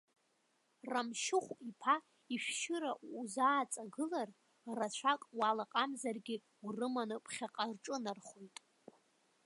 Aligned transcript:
Рамшьыхә 0.91 1.51
иԥа 1.69 1.95
ишәшьыра 2.33 2.91
узааҵагылар, 3.19 4.29
рацәак 4.77 5.21
уалаҟамзаргьы, 5.37 6.35
урыманы 6.65 7.17
ԥхьаҟа 7.23 7.63
рҿынархоит. 7.75 8.55